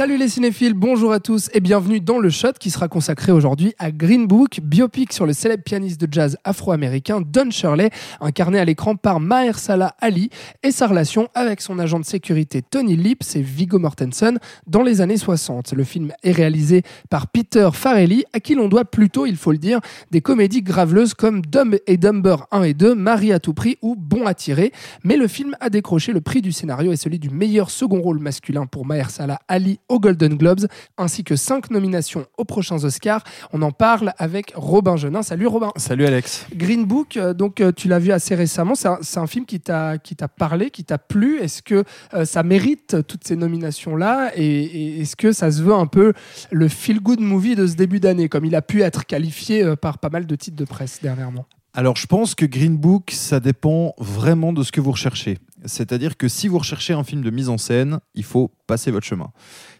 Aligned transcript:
Salut 0.00 0.16
les 0.16 0.30
cinéphiles, 0.30 0.72
bonjour 0.72 1.12
à 1.12 1.20
tous 1.20 1.50
et 1.52 1.60
bienvenue 1.60 2.00
dans 2.00 2.18
le 2.18 2.30
Shot 2.30 2.54
qui 2.58 2.70
sera 2.70 2.88
consacré 2.88 3.32
aujourd'hui 3.32 3.74
à 3.78 3.90
Green 3.90 4.26
Book, 4.26 4.60
biopic 4.62 5.12
sur 5.12 5.26
le 5.26 5.34
célèbre 5.34 5.62
pianiste 5.62 6.00
de 6.00 6.10
jazz 6.10 6.38
afro-américain 6.42 7.20
Don 7.20 7.50
Shirley, 7.50 7.90
incarné 8.18 8.58
à 8.58 8.64
l'écran 8.64 8.96
par 8.96 9.20
Mahershala 9.20 9.94
Ali 10.00 10.30
et 10.62 10.70
sa 10.70 10.86
relation 10.86 11.28
avec 11.34 11.60
son 11.60 11.78
agent 11.78 12.00
de 12.00 12.06
sécurité 12.06 12.62
Tony 12.62 12.96
Lips 12.96 13.36
et 13.36 13.42
Viggo 13.42 13.78
Mortensen 13.78 14.38
dans 14.66 14.82
les 14.82 15.02
années 15.02 15.18
60. 15.18 15.74
Le 15.74 15.84
film 15.84 16.14
est 16.22 16.32
réalisé 16.32 16.82
par 17.10 17.26
Peter 17.26 17.68
Farrelly, 17.70 18.24
à 18.32 18.40
qui 18.40 18.54
l'on 18.54 18.68
doit 18.68 18.86
plutôt, 18.86 19.26
il 19.26 19.36
faut 19.36 19.52
le 19.52 19.58
dire, 19.58 19.80
des 20.10 20.22
comédies 20.22 20.62
graveleuses 20.62 21.12
comme 21.12 21.42
Dumb 21.42 21.76
et 21.86 21.98
Dumber 21.98 22.36
1 22.52 22.62
et 22.62 22.72
2, 22.72 22.94
Marie 22.94 23.34
à 23.34 23.38
tout 23.38 23.52
prix 23.52 23.76
ou 23.82 23.96
Bon 23.96 24.24
à 24.24 24.32
tirer. 24.32 24.72
Mais 25.04 25.18
le 25.18 25.28
film 25.28 25.54
a 25.60 25.68
décroché 25.68 26.14
le 26.14 26.22
prix 26.22 26.40
du 26.40 26.52
scénario 26.52 26.90
et 26.90 26.96
celui 26.96 27.18
du 27.18 27.28
meilleur 27.28 27.70
second 27.70 28.00
rôle 28.00 28.18
masculin 28.18 28.64
pour 28.64 28.86
Mahershala 28.86 29.40
Ali 29.46 29.78
aux 29.90 30.00
Golden 30.00 30.36
Globes, 30.36 30.66
ainsi 30.96 31.24
que 31.24 31.36
cinq 31.36 31.70
nominations 31.70 32.24
aux 32.38 32.44
prochains 32.44 32.82
Oscars. 32.84 33.24
On 33.52 33.60
en 33.60 33.72
parle 33.72 34.14
avec 34.16 34.52
Robin 34.54 34.96
Genin. 34.96 35.22
Salut 35.22 35.48
Robin. 35.48 35.72
Salut 35.76 36.06
Alex. 36.06 36.46
Green 36.54 36.84
Book, 36.86 37.16
euh, 37.16 37.34
donc 37.34 37.60
euh, 37.60 37.72
tu 37.72 37.88
l'as 37.88 37.98
vu 37.98 38.12
assez 38.12 38.34
récemment. 38.34 38.74
C'est 38.74 39.18
un, 39.18 39.26
film 39.26 39.44
qui 39.44 39.60
t'a 39.60 39.98
parlé, 40.38 40.70
qui 40.70 40.84
t'a 40.84 40.98
plu. 40.98 41.40
Est-ce 41.40 41.62
que 41.62 41.84
euh, 42.14 42.24
ça 42.24 42.42
mérite 42.42 43.06
toutes 43.06 43.26
ces 43.26 43.36
nominations 43.36 43.96
là 43.96 44.30
et, 44.36 44.44
et 44.44 45.00
est-ce 45.00 45.16
que 45.16 45.32
ça 45.32 45.50
se 45.50 45.62
veut 45.62 45.74
un 45.74 45.86
peu 45.86 46.12
le 46.50 46.68
feel 46.68 47.00
good 47.00 47.20
movie 47.20 47.56
de 47.56 47.66
ce 47.66 47.74
début 47.74 48.00
d'année, 48.00 48.28
comme 48.28 48.44
il 48.44 48.54
a 48.54 48.62
pu 48.62 48.82
être 48.82 49.04
qualifié 49.06 49.74
par 49.76 49.98
pas 49.98 50.08
mal 50.08 50.26
de 50.26 50.36
titres 50.36 50.56
de 50.56 50.64
presse 50.64 51.00
dernièrement? 51.02 51.46
Alors 51.72 51.96
je 51.96 52.06
pense 52.06 52.34
que 52.34 52.46
Green 52.46 52.76
Book, 52.76 53.10
ça 53.12 53.40
dépend 53.40 53.94
vraiment 53.98 54.52
de 54.52 54.62
ce 54.62 54.72
que 54.72 54.80
vous 54.80 54.92
recherchez. 54.92 55.38
C'est-à-dire 55.64 56.16
que 56.16 56.28
si 56.28 56.48
vous 56.48 56.58
recherchez 56.58 56.92
un 56.92 57.04
film 57.04 57.22
de 57.22 57.30
mise 57.30 57.48
en 57.48 57.58
scène, 57.58 58.00
il 58.14 58.24
faut 58.24 58.50
passer 58.66 58.90
votre 58.90 59.06
chemin. 59.06 59.30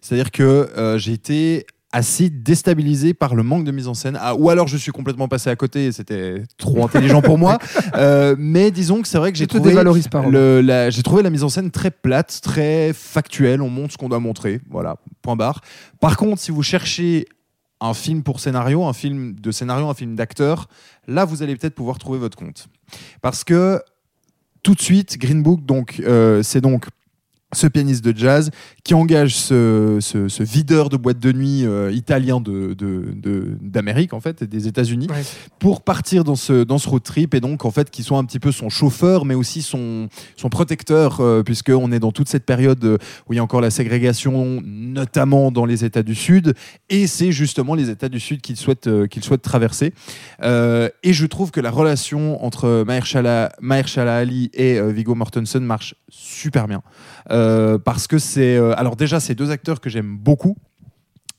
C'est-à-dire 0.01 0.31
que 0.31 0.43
euh, 0.43 0.99
j'ai 0.99 1.13
été 1.13 1.67
assez 1.93 2.31
déstabilisé 2.31 3.15
par 3.15 3.35
le 3.35 3.43
manque 3.43 3.65
de 3.65 3.73
mise 3.73 3.89
en 3.89 3.95
scène, 3.95 4.17
Ah, 4.21 4.35
ou 4.35 4.49
alors 4.49 4.69
je 4.69 4.77
suis 4.77 4.93
complètement 4.93 5.27
passé 5.27 5.51
à 5.51 5.57
côté, 5.57 5.87
et 5.87 5.93
c'était 5.93 6.45
trop 6.57 6.85
intelligent 6.85 7.23
pour 7.23 7.39
moi. 7.39 7.59
Euh, 7.97 8.37
mais 8.39 8.71
disons 8.71 9.03
que 9.03 9.09
c'est 9.09 9.19
vrai 9.19 9.33
que 9.33 9.39
j'ai 9.39 9.47
trouvé 9.47 9.71
j'ai 10.91 11.03
trouvé 11.03 11.23
la 11.23 11.31
mise 11.31 11.43
en 11.43 11.49
scène 11.49 11.71
très 11.71 11.91
plate, 11.91 12.41
très 12.43 12.93
factuelle. 12.93 13.63
On 13.63 13.69
montre 13.69 13.93
ce 13.93 13.99
qu'on 13.99 14.09
doit 14.09 14.21
montrer, 14.21 14.61
voilà, 14.71 14.97
point 15.23 15.35
barre. 15.35 15.61
Par 15.99 16.17
contre, 16.17 16.41
si 16.41 16.51
vous 16.51 16.63
cherchez 16.63 17.27
un 17.81 17.95
film 17.95 18.23
pour 18.23 18.41
scénario, 18.41 18.85
un 18.85 18.93
film 18.93 19.35
de 19.35 19.51
scénario, 19.51 19.89
un 19.89 19.95
film 19.95 20.15
d'acteur, 20.15 20.69
là 21.09 21.25
vous 21.25 21.43
allez 21.43 21.57
peut-être 21.57 21.75
pouvoir 21.75 21.99
trouver 21.99 22.19
votre 22.19 22.37
compte, 22.37 22.69
parce 23.23 23.45
que 23.45 23.81
tout 24.63 24.75
de 24.75 24.81
suite, 24.81 25.19
Green 25.19 25.43
Book, 25.43 25.65
donc 25.65 26.01
euh, 26.01 26.43
c'est 26.43 26.61
donc 26.61 26.87
ce 27.53 27.67
pianiste 27.67 28.05
de 28.05 28.17
jazz 28.17 28.51
qui 28.85 28.95
engage 28.95 29.35
ce, 29.37 29.99
ce- 30.01 30.29
ce 30.29 30.43
videur 30.43 30.89
de 30.89 30.97
boîte 30.97 31.19
de 31.19 31.33
nuit 31.33 31.65
euh, 31.67 31.91
italien 31.93 32.41
de, 32.41 32.75
de- 32.75 33.13
de- 33.15 33.57
d'Amérique 33.61 34.13
en 34.15 34.21
fait, 34.21 34.43
et 34.43 34.47
des 34.47 34.69
États-Unis, 34.69 35.09
Ouais. 35.11 35.23
pour 35.59 35.83
partir 35.83 36.23
dans 36.25 36.37
ce, 36.37 36.63
dans 36.65 36.79
ce 36.79 36.89
road 36.89 37.03
trip 37.03 37.35
et 37.35 37.41
donc 37.41 37.65
en 37.65 37.71
fait 37.71 37.91
qui 37.91 38.03
soit 38.03 38.19
un 38.19 38.25
petit 38.25 38.39
peu 38.39 38.53
son 38.53 38.69
chauffeur 38.69 39.25
mais 39.25 39.35
aussi 39.35 39.63
son, 39.63 40.09
son 40.37 40.49
protecteur 40.49 41.21
euh, 41.21 41.43
puisqu'on 41.43 41.91
est 41.93 41.99
dans 41.99 42.13
toute 42.13 42.29
cette 42.29 42.45
période 42.47 42.85
euh, 42.85 42.99
où 43.29 43.33
il 43.33 43.37
y 43.37 43.39
a 43.39 43.43
encore 43.43 43.61
la 43.61 43.71
ségrégation 43.71 44.61
notamment 44.65 45.51
dans 45.51 45.65
les 45.67 45.85
États 45.85 46.03
du 46.03 46.15
Sud 46.15 46.55
et 46.89 47.07
c'est 47.07 47.33
justement 47.33 47.75
les 47.75 47.91
États 47.91 48.09
du 48.09 48.21
Sud 48.21 48.41
qu'il 48.41 48.57
souhaite, 48.57 48.87
euh, 48.87 49.07
qu'il 49.07 49.25
souhaite 49.25 49.43
traverser 49.43 49.93
et 50.43 51.13
je 51.13 51.27
trouve 51.27 51.51
que 51.51 51.61
la 51.61 51.71
relation 51.71 52.43
entre 52.45 52.85
Mahershala, 52.87 53.53
Mahershala 53.61 54.17
Ali 54.17 54.51
et 54.55 54.81
Viggo 54.93 55.15
Mortensen 55.15 55.63
marche 55.65 55.95
super 56.09 56.67
bien 56.69 56.83
parce 57.79 58.07
que 58.07 58.19
c'est 58.19 58.57
euh, 58.57 58.75
alors 58.77 58.97
déjà 58.97 59.21
c'est 59.21 59.35
deux 59.35 59.51
acteurs 59.51 59.81
que 59.81 59.91
j'aime 59.91 60.17
beaucoup 60.17 60.57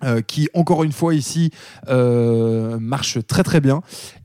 euh, 0.03 0.22
qui 0.22 0.50
encore 0.56 0.84
une 0.84 0.94
fois 0.94 1.13
ici 1.13 1.51
euh, 1.88 2.79
marchent 2.79 3.19
très 3.28 3.44
très 3.44 3.62
bien. 3.62 3.81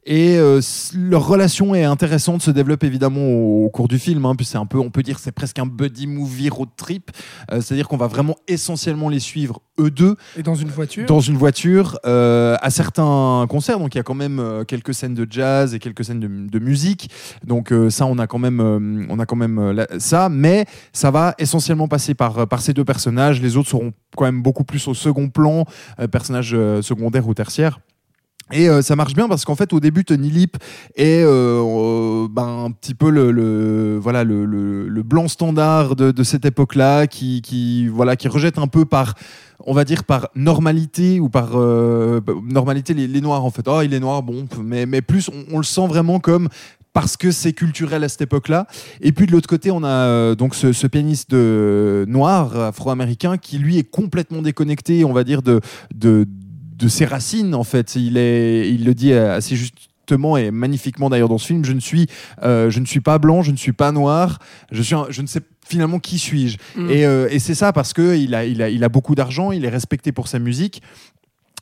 Et 0.07 0.39
euh, 0.39 0.63
leur 0.95 1.27
relation 1.27 1.75
est 1.75 1.85
intéressante 1.85 2.41
se 2.41 2.51
développe 2.51 2.83
évidemment 2.85 3.27
au, 3.27 3.69
cours 3.69 3.87
du 3.89 3.99
film 3.99 4.25
hein, 4.25 4.35
puis 4.37 4.47
c'est 4.47 4.57
un 4.57 4.65
peu 4.65 4.79
on 4.79 4.89
peut 4.89 5.03
dire 5.03 5.19
c'est 5.19 5.33
presque 5.33 5.59
un 5.59 5.67
buddy 5.67 6.07
movie 6.07 6.49
road 6.49 6.71
trip. 6.79 7.11
Euh, 7.53 7.61
c'est 7.61 7.75
à 7.75 7.77
dire 7.77 7.89
qu'on 7.89 7.99
va 7.99 8.07
vraiment 8.07 8.37
essentiellement 8.49 9.11
les 9.11 9.21
suivre 9.21 9.61
eux 9.81 9.91
deux 9.91 10.17
Et 10.37 10.43
dans 10.43 10.55
une 10.55 10.69
voiture. 10.69 11.07
dans 11.07 11.21
une 11.21 11.37
voiture 11.37 11.99
euh, 12.07 12.57
à 12.61 12.71
certains 12.71 13.47
concerts. 13.49 13.79
Donc 13.79 13.95
il 13.95 13.99
y 13.99 14.01
a 14.01 14.05
quand 14.05 14.15
même 14.15 14.39
euh, 14.41 14.65
quelques 14.65 14.95
scènes 14.95 15.15
de 15.15 15.27
jazz 15.29 15.75
et 15.75 15.79
quelques 15.79 16.05
scènes 16.05 16.21
de, 16.21 16.29
de 16.29 16.59
musique. 16.59 17.11
Donc 17.45 17.73
euh, 17.73 17.91
ça, 17.91 18.07
on 18.07 18.19
a 18.19 18.27
quand 18.27 18.39
même, 18.39 18.61
euh, 18.61 19.07
on 19.09 19.19
a 19.19 19.27
quand 19.27 19.37
même 19.37 19.71
la- 19.73 19.87
ça. 19.99 20.29
Mais 20.29 20.67
ça 20.93 21.11
va 21.11 21.35
essentiellement 21.39 21.89
passer 21.89 22.15
par, 22.15 22.47
par 22.49 22.61
ces 22.61 22.73
deux 22.73 22.85
personnages. 22.85 23.41
Les 23.41 23.57
autres 23.57 23.69
seront 23.69 23.93
quand 24.17 24.25
même 24.25 24.43
beaucoup 24.43 24.65
plus 24.65 24.87
au 24.89 24.95
second 24.95 25.29
plan, 25.29 25.65
personnages 26.11 26.57
secondaires 26.81 27.27
ou 27.29 27.35
tertiaires. 27.35 27.81
Et 28.53 28.69
euh, 28.69 28.81
ça 28.81 28.95
marche 28.95 29.15
bien 29.15 29.29
parce 29.29 29.45
qu'en 29.45 29.57
fait 29.57 29.73
au 29.73 29.81
début 29.81 30.05
Tony 30.05 30.31
Lip 30.31 30.57
est 30.95 31.23
euh, 31.25 31.61
euh, 31.65 32.29
ben, 32.31 32.67
un 32.67 32.71
petit 32.71 32.95
peu 32.95 33.11
le, 33.11 33.99
voilà 34.01 34.23
le, 34.23 35.03
blanc 35.03 35.27
standard 35.27 35.97
de, 35.97 36.23
cette 36.23 36.45
époque-là 36.45 37.09
qui, 37.09 37.89
voilà 37.89 38.15
qui 38.15 38.29
rejette 38.29 38.59
un 38.59 38.69
peu 38.69 38.85
par 38.85 39.15
on 39.67 39.73
va 39.73 39.85
dire 39.85 40.05
par 40.05 40.29
normalité 40.37 41.19
ou 41.19 41.29
par 41.29 41.51
euh, 41.55 42.21
normalité 42.45 42.95
les, 42.95 43.21
noirs 43.21 43.45
en 43.45 43.51
fait 43.51 43.67
oh 43.67 43.81
il 43.83 43.93
est 43.93 44.01
noir 44.01 44.23
bon 44.23 44.47
mais 44.63 44.87
mais 44.87 45.03
plus 45.03 45.29
on, 45.51 45.59
le 45.59 45.65
sent 45.65 45.89
vraiment 45.89 46.21
comme 46.21 46.49
parce 46.93 47.17
que 47.17 47.33
c'est 47.33 47.53
culturel 47.53 48.05
à 48.05 48.09
cette 48.09 48.23
époque-là. 48.23 48.67
Et 49.03 49.13
puis 49.13 49.27
de 49.27 49.33
l'autre 49.33 49.51
côté, 49.51 49.71
on 49.71 49.85
a 49.85 50.35
donc 50.35 50.55
ce, 50.55 50.73
ce 50.73 50.87
pianiste 50.87 51.31
de- 51.31 52.07
noir 52.09 52.59
afro-américain 52.59 53.37
qui 53.37 53.59
lui 53.59 53.77
est 53.77 53.85
complètement 53.85 54.41
déconnecté, 54.41 55.05
on 55.05 55.13
va 55.13 55.23
dire 55.23 55.43
de 55.43 55.61
de, 55.95 56.27
de 56.77 56.89
ses 56.89 57.05
racines 57.05 57.55
en 57.55 57.65
fait. 57.65 57.97
Il 57.97 58.17
est, 58.17 58.71
il 58.71 58.85
le 58.85 58.95
dit 58.95 59.13
assez 59.13 59.57
justement 59.57 60.37
et 60.37 60.51
magnifiquement 60.51 61.11
d'ailleurs 61.11 61.29
dans 61.29 61.39
ce 61.39 61.47
film. 61.47 61.65
Je 61.65 61.73
ne 61.73 61.81
suis, 61.81 62.07
euh, 62.43 62.71
je 62.71 62.81
ne 62.81 62.87
suis 62.87 63.01
pas 63.01 63.19
blanc, 63.19 63.43
je 63.43 63.51
ne 63.51 63.57
suis 63.57 63.73
pas 63.73 63.93
noir. 63.93 64.39
Je 64.71 64.83
suis, 64.83 64.95
un- 64.95 65.07
je 65.11 65.23
ne 65.23 65.27
sais 65.27 65.41
finalement 65.67 65.99
qui 65.99 66.19
suis-je. 66.19 66.59
Mm. 66.77 66.91
Et, 66.91 67.05
euh, 67.07 67.29
et 67.31 67.39
c'est 67.41 67.55
ça 67.57 67.73
parce 67.73 67.93
que 67.93 68.17
il 68.17 68.35
a, 68.35 68.45
il 68.45 68.63
a, 68.63 68.69
il 68.71 68.85
a 68.85 68.89
beaucoup 68.89 69.15
d'argent, 69.15 69.51
il 69.53 69.65
est 69.65 69.69
respecté 69.69 70.13
pour 70.13 70.29
sa 70.29 70.39
musique, 70.39 70.81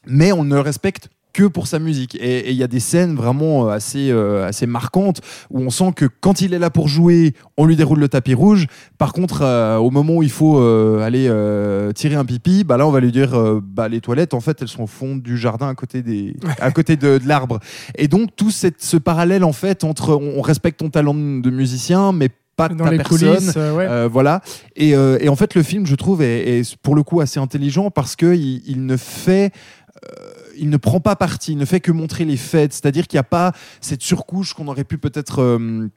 mais 0.06 0.32
on 0.32 0.44
ne 0.44 0.54
le 0.54 0.60
respecte 0.60 1.08
que 1.34 1.42
pour 1.44 1.66
sa 1.66 1.78
musique. 1.78 2.14
Et 2.14 2.50
il 2.50 2.56
y 2.56 2.62
a 2.62 2.66
des 2.68 2.80
scènes 2.80 3.14
vraiment 3.14 3.66
euh, 3.68 3.72
assez, 3.72 4.10
euh, 4.10 4.46
assez 4.48 4.66
marquantes 4.66 5.20
où 5.50 5.60
on 5.60 5.68
sent 5.68 5.92
que 5.94 6.06
quand 6.20 6.40
il 6.40 6.54
est 6.54 6.58
là 6.58 6.70
pour 6.70 6.88
jouer, 6.88 7.34
on 7.58 7.66
lui 7.66 7.76
déroule 7.76 7.98
le 7.98 8.08
tapis 8.08 8.32
rouge. 8.32 8.66
Par 8.96 9.12
contre, 9.12 9.42
euh, 9.42 9.76
au 9.76 9.90
moment 9.90 10.14
où 10.14 10.22
il 10.22 10.30
faut 10.30 10.58
euh, 10.58 11.00
aller 11.04 11.26
euh, 11.28 11.92
tirer 11.92 12.14
un 12.14 12.24
pipi, 12.24 12.64
bah 12.64 12.78
là, 12.78 12.86
on 12.86 12.90
va 12.90 13.00
lui 13.00 13.12
dire 13.12 13.34
euh, 13.34 13.60
bah, 13.62 13.88
les 13.88 14.00
toilettes, 14.00 14.32
en 14.32 14.40
fait, 14.40 14.62
elles 14.62 14.68
sont 14.68 14.84
au 14.84 14.86
fond 14.86 15.16
du 15.16 15.36
jardin 15.36 15.68
à 15.68 15.74
côté, 15.74 16.02
des, 16.02 16.34
à 16.60 16.70
côté 16.70 16.96
de, 16.96 17.18
de 17.18 17.28
l'arbre. 17.28 17.58
Et 17.98 18.08
donc, 18.08 18.30
tout 18.36 18.50
cette, 18.52 18.80
ce 18.80 18.96
parallèle, 18.96 19.44
en 19.44 19.52
fait, 19.52 19.84
entre 19.84 20.14
on, 20.14 20.40
respecte 20.40 20.78
ton 20.78 20.88
talent 20.90 21.14
de 21.14 21.50
musicien, 21.50 22.12
mais 22.12 22.28
pas 22.56 22.68
dans 22.68 22.84
ta 22.84 22.92
les 22.92 22.98
personne. 22.98 23.34
coulisses. 23.34 23.54
euh, 23.56 23.74
ouais. 23.74 23.86
Euh, 23.88 24.08
voilà. 24.08 24.40
Et, 24.76 24.94
euh, 24.94 25.18
et 25.20 25.28
en 25.28 25.34
fait, 25.34 25.56
le 25.56 25.64
film, 25.64 25.86
je 25.86 25.96
trouve, 25.96 26.22
est, 26.22 26.60
est 26.60 26.76
pour 26.76 26.94
le 26.94 27.02
coup 27.02 27.20
assez 27.20 27.40
intelligent 27.40 27.90
parce 27.90 28.14
que 28.14 28.32
il, 28.34 28.62
il 28.66 28.86
ne 28.86 28.96
fait 28.96 29.50
il 30.56 30.70
ne 30.70 30.76
prend 30.76 31.00
pas 31.00 31.16
parti, 31.16 31.52
il 31.52 31.58
ne 31.58 31.64
fait 31.64 31.80
que 31.80 31.92
montrer 31.92 32.24
les 32.24 32.36
faits. 32.36 32.72
C'est-à-dire 32.72 33.06
qu'il 33.06 33.16
n'y 33.16 33.20
a 33.20 33.24
pas 33.24 33.52
cette 33.80 34.02
surcouche 34.02 34.54
qu'on 34.54 34.68
aurait 34.68 34.84
pu 34.84 34.98
peut-être 34.98 35.40
euh, 35.40 35.88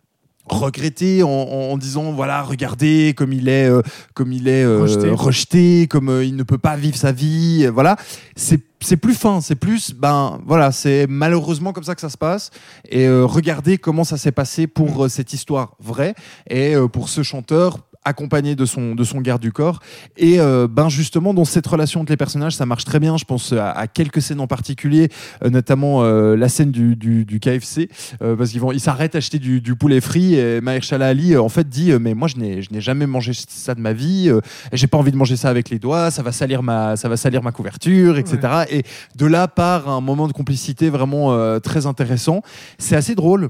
regretter 0.50 1.24
en, 1.24 1.78
disant 1.78 2.12
voilà 2.14 2.42
regardez 2.42 3.14
comme 3.16 3.34
il 3.34 3.50
est 3.50 3.70
euh, 3.70 3.82
comme 4.14 4.32
il 4.32 4.48
est 4.48 4.64
euh, 4.64 4.82
Rejeté. 4.82 5.10
rejeté, 5.10 5.88
comme 5.88 6.10
euh, 6.10 6.26
il 6.26 6.36
ne 6.36 6.44
peut 6.44 6.58
pas 6.58 6.76
vivre 6.76 6.96
sa 6.96 7.12
vie 7.12 7.66
euh, 7.66 7.72
voilà 7.72 7.98
c'est 8.36 8.62
c'est 8.80 8.98
plus 8.98 9.16
fin 9.16 9.42
c'est 9.42 9.56
plus 9.56 9.94
ben 9.94 10.40
voilà 10.46 10.72
c'est 10.72 11.08
malheureusement 11.08 11.74
comme 11.74 11.84
ça 11.84 11.96
que 11.96 12.02
ça 12.02 12.10
se 12.10 12.18
passe 12.18 12.52
et 12.88 13.06
euh, 13.06 13.26
regardez 13.26 13.78
comment 13.78 14.04
ça 14.04 14.18
s'est 14.18 14.32
passé 14.32 14.68
pour 14.68 15.06
euh, 15.06 15.10
cette 15.10 15.34
histoire 15.34 15.76
vraie 15.80 16.16
et 16.50 16.76
euh, 16.76 16.88
pour 16.88 17.10
ce 17.10 17.24
chanteur 17.24 17.80
accompagné 18.08 18.56
de 18.56 18.66
son, 18.66 18.96
de 18.96 19.04
son 19.04 19.22
garde 19.22 19.42
du 19.42 19.52
corps. 19.52 19.80
Et 20.18 20.40
euh, 20.40 20.68
ben 20.70 20.90
justement, 20.90 21.34
dans 21.34 21.46
cette 21.46 21.68
relation 21.68 22.02
entre 22.02 22.12
les 22.12 22.18
personnages, 22.18 22.56
ça 22.56 22.66
marche 22.66 22.86
très 22.86 23.00
bien. 23.00 23.18
Je 23.18 23.26
pense 23.26 23.54
à, 23.54 23.72
à 23.72 23.88
quelques 23.88 24.22
scènes 24.22 24.40
en 24.40 24.48
particulier, 24.48 25.10
euh, 25.44 25.50
notamment 25.50 26.04
euh, 26.04 26.36
la 26.36 26.50
scène 26.50 26.72
du, 26.72 26.96
du, 26.96 27.26
du 27.26 27.40
KFC, 27.40 27.90
parce 28.20 28.52
qu'ils 28.52 28.62
vont, 28.62 28.72
ils 28.72 28.80
s'arrêtent 28.80 29.16
à 29.16 29.18
acheter 29.18 29.40
du, 29.40 29.62
du 29.62 29.76
poulet 29.76 30.02
frit. 30.02 30.36
Et 30.36 30.62
Mahershala 30.62 31.08
Ali, 31.08 31.38
en 31.38 31.50
fait, 31.50 31.68
dit 31.68 31.92
Mais 32.00 32.14
moi, 32.14 32.28
je 32.28 32.38
n'ai, 32.38 32.62
je 32.62 32.72
n'ai 32.72 32.82
jamais 32.82 33.08
mangé 33.08 33.34
ça 33.34 33.76
de 33.76 33.82
ma 33.82 33.94
vie. 33.94 34.32
j'ai 34.72 34.88
pas 34.88 34.98
envie 34.98 35.12
de 35.12 35.18
manger 35.18 35.36
ça 35.36 35.50
avec 35.50 35.70
les 35.70 35.80
doigts. 35.80 36.12
Ça 36.12 36.24
va 36.24 36.32
salir 36.32 36.64
ma, 36.64 36.96
ça 36.96 37.10
va 37.10 37.18
salir 37.18 37.44
ma 37.44 37.52
couverture, 37.52 38.18
etc. 38.18 38.66
Et 38.70 38.84
de 39.16 39.26
là 39.26 39.48
part 39.48 39.90
un 39.90 40.02
moment 40.02 40.28
de 40.28 40.34
complicité 40.34 40.90
vraiment 40.90 41.60
très 41.60 41.86
intéressant. 41.86 42.42
C'est 42.78 42.96
assez 42.96 43.16
drôle. 43.16 43.50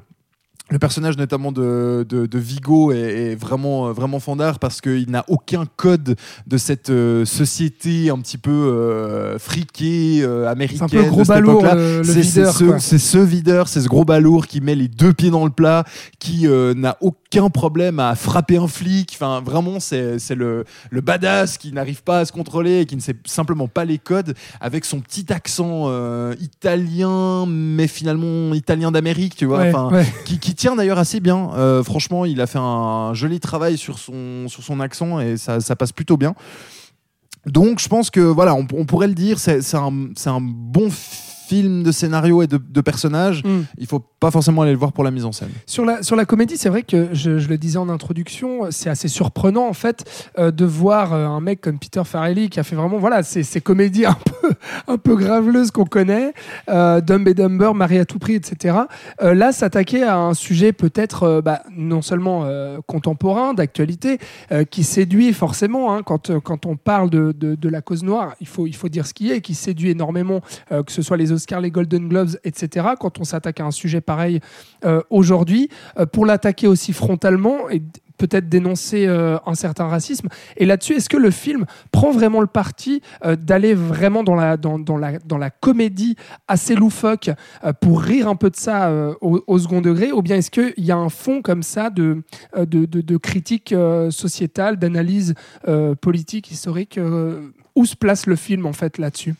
Le 0.69 0.79
personnage 0.79 1.17
notamment 1.17 1.51
de, 1.51 2.05
de, 2.07 2.25
de 2.25 2.39
Vigo 2.39 2.91
est, 2.91 2.97
est 3.31 3.35
vraiment 3.35 3.91
vraiment 3.93 4.19
fandard 4.19 4.59
parce 4.59 4.81
qu'il 4.81 5.09
n'a 5.09 5.23
aucun 5.29 5.65
code 5.77 6.15
de 6.45 6.57
cette 6.57 6.89
euh, 6.89 7.23
société 7.25 8.09
un 8.09 8.17
petit 8.19 8.37
peu 8.37 8.51
euh, 8.51 9.39
friquée 9.39 10.19
euh, 10.23 10.49
américaine 10.49 10.83
un 10.83 10.89
peu 10.89 10.97
le 11.03 11.09
gros 11.09 11.21
de 11.21 11.25
cette 11.25 11.37
époque-là. 11.37 12.03
C'est 12.03 12.23
ce, 12.23 12.63
quoi. 12.65 12.79
c'est 12.79 12.97
ce 12.97 13.17
videur, 13.17 13.67
c'est 13.67 13.81
ce 13.81 13.87
gros 13.87 14.03
balourd 14.03 14.47
qui 14.47 14.59
met 14.61 14.75
les 14.75 14.87
deux 14.87 15.13
pieds 15.13 15.29
dans 15.29 15.45
le 15.45 15.51
plat, 15.51 15.85
qui 16.19 16.47
euh, 16.47 16.73
n'a 16.73 16.97
aucun 17.01 17.49
problème 17.49 17.99
à 17.99 18.15
frapper 18.15 18.57
un 18.57 18.67
flic. 18.67 19.11
Enfin, 19.13 19.41
vraiment, 19.45 19.79
c'est 19.79 20.19
c'est 20.19 20.35
le, 20.35 20.65
le 20.89 21.01
badass 21.01 21.57
qui 21.57 21.71
n'arrive 21.71 22.03
pas 22.03 22.19
à 22.19 22.25
se 22.25 22.31
contrôler 22.31 22.81
et 22.81 22.85
qui 22.85 22.95
ne 22.95 23.01
sait 23.01 23.15
simplement 23.25 23.67
pas 23.67 23.85
les 23.85 23.97
codes, 23.99 24.33
avec 24.59 24.83
son 24.85 24.99
petit 24.99 25.31
accent 25.31 25.85
euh, 25.87 26.35
italien, 26.41 27.45
mais 27.47 27.87
finalement 27.87 28.53
italien 28.53 28.91
d'Amérique, 28.91 29.35
tu 29.35 29.45
vois. 29.45 29.59
Ouais, 29.59 29.69
Enfin, 29.73 29.89
ouais. 29.93 30.05
qui, 30.25 30.39
qui 30.39 30.55
tient 30.57 30.75
d'ailleurs 30.75 31.00
assez 31.00 31.21
bien. 31.21 31.51
Euh, 31.56 31.83
franchement, 31.83 32.25
il 32.25 32.42
a 32.42 32.48
fait 32.48 32.59
un 32.59 33.13
joli 33.13 33.39
travail 33.39 33.77
sur 33.77 33.98
son, 34.00 34.50
sur 34.50 34.63
son 34.63 34.81
accent 34.81 35.21
et 35.21 35.38
ça, 35.38 35.62
ça 35.62 35.77
passe 35.77 35.94
plutôt 35.94 36.18
bien. 36.18 36.36
Donc, 37.45 37.80
je 37.80 37.88
pense 37.88 38.09
que 38.09 38.19
voilà, 38.19 38.54
on, 38.56 38.68
on 38.74 38.86
pourrait 38.86 39.07
le 39.07 39.13
dire, 39.13 39.39
c'est 39.39 39.75
un, 39.75 40.09
un 40.25 40.42
bon 40.42 40.89
film 40.92 41.83
de 41.83 41.94
scénario 41.94 42.42
et 42.42 42.48
de, 42.48 42.57
de 42.57 42.81
personnages. 42.81 43.42
Mm. 43.44 43.62
Il 43.77 43.88
faut 43.88 44.00
pas 44.19 44.31
forcément 44.31 44.63
aller 44.63 44.71
le 44.71 44.77
voir 44.77 44.93
pour 44.93 45.03
la 45.03 45.11
mise 45.11 45.25
en 45.25 45.31
scène. 45.31 45.51
Sur 45.67 45.85
la, 45.85 46.01
sur 46.01 46.15
la 46.15 46.25
comédie, 46.25 46.57
c'est 46.57 46.69
vrai 46.69 46.81
que 46.81 47.09
je, 47.13 47.31
le 47.31 47.57
disais 47.57 47.77
en 47.77 47.87
introduction, 47.87 48.71
c'est 48.71 48.89
assez 48.89 49.07
surprenant 49.07 49.67
en 49.67 49.73
fait 49.73 50.29
euh, 50.39 50.49
de 50.49 50.65
voir 50.65 51.13
euh, 51.13 51.27
un 51.27 51.39
mec 51.39 51.61
comme 51.61 51.77
Peter 51.77 52.01
Farrelly 52.03 52.49
qui 52.49 52.59
a 52.59 52.63
fait 52.63 52.75
vraiment 52.75 52.97
voilà 52.97 53.21
ces, 53.21 53.43
ces 53.43 53.61
comédies 53.61 54.05
un 54.05 54.15
peu, 54.15 54.49
un 54.87 54.97
peu 54.97 55.15
graveleuses 55.15 55.69
qu'on 55.69 55.85
connaît, 55.85 56.33
euh, 56.67 56.99
Dumb 56.99 57.27
et 57.27 57.35
Dumber, 57.35 57.75
Marie 57.75 57.99
à 57.99 58.05
tout 58.05 58.17
prix, 58.17 58.35
etc. 58.35 58.75
Là, 59.21 59.51
s'attaquer 59.51 60.03
à 60.03 60.17
un 60.17 60.33
sujet 60.33 60.73
peut-être 60.73 61.41
bah, 61.41 61.61
non 61.75 62.01
seulement 62.01 62.47
contemporain, 62.85 63.53
d'actualité, 63.53 64.19
qui 64.69 64.83
séduit 64.83 65.33
forcément 65.33 65.93
hein, 65.93 66.03
quand, 66.03 66.39
quand 66.39 66.65
on 66.65 66.75
parle 66.75 67.09
de, 67.09 67.31
de, 67.31 67.55
de 67.55 67.69
la 67.69 67.81
cause 67.81 68.03
noire, 68.03 68.35
il 68.41 68.47
faut, 68.47 68.67
il 68.67 68.75
faut 68.75 68.89
dire 68.89 69.05
ce 69.05 69.13
qui 69.13 69.31
est, 69.31 69.41
qui 69.41 69.55
séduit 69.55 69.91
énormément, 69.91 70.41
que 70.69 70.91
ce 70.91 71.01
soit 71.01 71.17
les 71.17 71.31
Oscars, 71.31 71.61
les 71.61 71.71
Golden 71.71 72.07
Globes, 72.07 72.37
etc. 72.43 72.87
Quand 72.99 73.19
on 73.19 73.23
s'attaque 73.23 73.59
à 73.59 73.65
un 73.65 73.71
sujet 73.71 74.01
pareil 74.07 74.39
euh, 74.86 75.01
aujourd'hui, 75.12 75.69
euh, 76.00 76.07
pour 76.07 76.25
l'attaquer 76.25 76.65
aussi 76.65 76.94
frontalement 76.94 77.69
et 77.69 77.83
peut-être 78.18 78.50
dénoncer 78.50 79.06
euh, 79.06 79.38
un 79.45 79.54
certain 79.54 79.88
racisme. 79.88 80.30
Et 80.56 80.65
là-dessus, 80.65 80.94
est-ce 80.94 81.09
que 81.09 81.18
le 81.18 81.30
film 81.30 81.65
prend 81.92 82.12
vraiment 82.12 82.42
le 82.42 82.48
parti 82.48 83.04
d'aller 83.24 83.75
vraiment 83.75 84.24
dans 84.24 84.33
la, 84.33 84.57
dans, 84.57 84.98
la, 84.98 85.19
dans 85.19 85.38
la 85.38 85.51
comédie 85.51 86.15
assez 86.48 86.74
loufoque 86.74 87.30
pour 87.80 88.01
rire 88.01 88.27
un 88.27 88.36
peu 88.36 88.50
de 88.50 88.56
ça 88.56 88.92
au, 89.21 89.59
second 89.59 89.81
degré? 89.81 90.12
Ou 90.12 90.24
bien 90.24 90.38
est-ce 90.38 90.50
qu'il 90.50 90.83
y 90.83 90.92
a 90.92 90.98
un 90.98 91.10
fond 91.10 91.44
comme 91.44 91.62
ça 91.62 91.92
de, 91.92 92.24
de, 92.57 92.86
de, 92.86 93.18
critique 93.18 93.75
sociétale, 94.10 94.77
d'analyse 94.77 95.36
politique, 96.01 96.50
historique 96.50 97.00
Où 97.75 97.86
se 97.86 97.95
place 97.95 98.25
le 98.25 98.36
film 98.36 98.65
en 98.65 98.74
fait 98.74 98.98
là-dessus? 98.98 99.36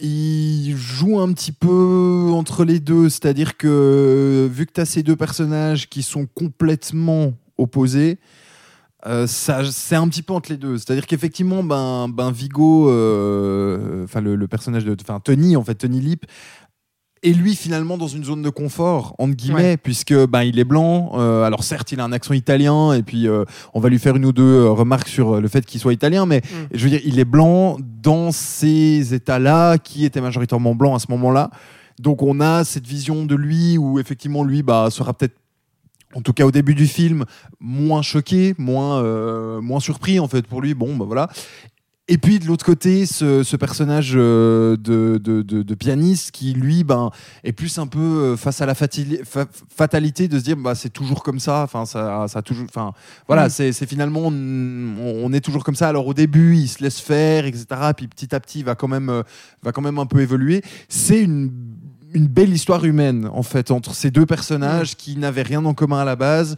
Il 0.00 0.76
joue 0.76 1.18
un 1.18 1.32
petit 1.32 1.52
peu 1.52 2.30
entre 2.32 2.64
les 2.64 2.80
deux, 2.80 3.08
c'est-à-dire 3.08 3.56
que 3.56 4.48
vu 4.50 4.66
que 4.66 4.72
tu 4.72 4.80
as 4.80 4.84
ces 4.84 5.02
deux 5.02 5.16
personnages 5.16 5.88
qui 5.88 6.02
sont 6.02 6.26
complètement 6.26 7.32
opposés, 7.56 8.18
euh, 9.06 9.26
c'est 9.28 9.94
un 9.94 10.08
petit 10.08 10.22
peu 10.22 10.32
entre 10.32 10.50
les 10.50 10.56
deux. 10.56 10.76
C'est-à-dire 10.76 11.06
qu'effectivement, 11.06 11.62
ben, 11.62 12.08
ben 12.08 12.32
Vigo, 12.32 12.90
euh, 12.90 14.04
enfin 14.04 14.20
le, 14.20 14.34
le 14.34 14.48
personnage 14.48 14.84
de, 14.84 14.96
Tony, 15.22 15.56
en 15.56 15.62
fait 15.62 15.76
Tony 15.76 16.00
Lip, 16.00 16.26
est 17.22 17.32
lui 17.32 17.54
finalement 17.54 17.98
dans 17.98 18.08
une 18.08 18.24
zone 18.24 18.42
de 18.42 18.50
confort 18.50 19.14
entre 19.18 19.34
guillemets, 19.34 19.76
puisque 19.76 20.14
ben 20.26 20.42
il 20.42 20.58
est 20.58 20.64
blanc. 20.64 21.12
euh, 21.14 21.42
alors 21.42 21.64
certes, 21.64 21.92
il 21.92 22.00
a 22.00 22.04
un 22.04 22.12
accent 22.12 22.34
italien, 22.34 22.92
et 22.92 23.02
puis 23.02 23.28
euh, 23.28 23.44
on 23.74 23.80
va 23.80 23.88
lui 23.88 23.98
faire 23.98 24.16
une 24.16 24.24
ou 24.24 24.32
deux 24.32 24.42
euh, 24.42 24.70
remarques 24.70 25.08
sur 25.08 25.40
le 25.40 25.48
fait 25.48 25.64
qu'il 25.64 25.80
soit 25.80 25.92
italien, 25.92 26.26
mais 26.26 26.42
je 26.72 26.84
veux 26.84 26.90
dire, 26.90 27.00
il 27.04 27.18
est 27.18 27.24
blanc 27.24 27.76
dans 28.02 28.30
ces 28.32 29.14
états-là 29.14 29.78
qui 29.78 30.04
étaient 30.04 30.20
majoritairement 30.20 30.74
blancs 30.74 30.96
à 30.96 30.98
ce 30.98 31.10
moment-là. 31.10 31.50
Donc 31.98 32.22
on 32.22 32.40
a 32.40 32.64
cette 32.64 32.86
vision 32.86 33.24
de 33.24 33.34
lui 33.34 33.76
où 33.76 33.98
effectivement 33.98 34.44
lui 34.44 34.62
bah, 34.62 34.88
sera 34.90 35.12
peut-être 35.14 35.34
en 36.14 36.22
tout 36.22 36.32
cas 36.32 36.44
au 36.44 36.50
début 36.50 36.74
du 36.74 36.86
film, 36.86 37.24
moins 37.60 38.02
choqué, 38.02 38.54
moins, 38.58 39.02
euh, 39.02 39.60
moins 39.60 39.80
surpris 39.80 40.18
en 40.20 40.28
fait 40.28 40.46
pour 40.46 40.62
lui. 40.62 40.74
Bon, 40.74 40.96
bah 40.96 41.04
voilà. 41.06 41.28
Et 42.10 42.16
puis 42.16 42.38
de 42.38 42.46
l'autre 42.46 42.64
côté, 42.64 43.04
ce, 43.04 43.42
ce 43.42 43.54
personnage 43.56 44.12
euh, 44.14 44.78
de, 44.78 45.20
de, 45.22 45.42
de- 45.42 45.62
de 45.62 45.74
pianiste 45.74 46.30
qui, 46.30 46.54
lui, 46.54 46.82
ben, 46.82 47.10
est 47.44 47.52
plus 47.52 47.78
un 47.78 47.86
peu 47.86 47.98
euh, 48.00 48.36
face 48.38 48.62
à 48.62 48.66
la 48.66 48.74
fa- 48.74 48.86
fatalité 49.68 50.26
de 50.26 50.38
se 50.38 50.44
dire 50.44 50.56
bah, 50.56 50.74
c'est 50.74 50.88
toujours 50.88 51.22
comme 51.22 51.38
ça. 51.38 51.62
Enfin, 51.64 51.84
ça, 51.84 52.24
ça 52.28 52.40
toujours. 52.40 52.64
Enfin, 52.66 52.92
voilà, 53.26 53.46
Mm. 53.48 53.50
c'est 53.50 53.72
c'est 53.72 53.86
finalement 53.86 54.20
on, 54.24 54.94
on 55.22 55.32
est 55.34 55.40
toujours 55.40 55.64
comme 55.64 55.74
ça. 55.74 55.88
Alors 55.88 56.06
au 56.06 56.14
début, 56.14 56.56
il 56.56 56.68
se 56.68 56.82
laisse 56.82 56.98
faire, 56.98 57.44
etc. 57.44 57.66
Puis 57.94 58.08
petit 58.08 58.34
à 58.34 58.40
petit, 58.40 58.60
il 58.60 58.64
va 58.64 58.74
quand 58.74 58.88
même, 58.88 59.10
euh, 59.10 59.22
va 59.62 59.72
quand 59.72 59.82
même 59.82 59.98
un 59.98 60.06
peu 60.06 60.20
évoluer. 60.22 60.62
C'est 60.88 61.20
une 61.22 61.52
une 62.14 62.26
belle 62.26 62.54
histoire 62.54 62.86
humaine 62.86 63.28
en 63.34 63.42
fait 63.42 63.70
entre 63.70 63.94
ces 63.94 64.10
deux 64.10 64.24
personnages 64.24 64.96
qui 64.96 65.18
n'avaient 65.18 65.42
rien 65.42 65.62
en 65.66 65.74
commun 65.74 65.98
à 65.98 66.04
la 66.06 66.16
base, 66.16 66.56